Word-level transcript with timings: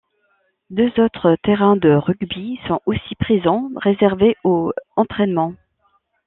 Deux 0.71 0.91
autres 0.99 1.37
terrains 1.43 1.75
de 1.75 1.91
rugby 1.93 2.59
sont 2.67 2.79
aussi 2.87 3.13
présents, 3.19 3.69
réservés 3.75 4.35
aux 4.43 4.73
entraînements. 4.95 5.53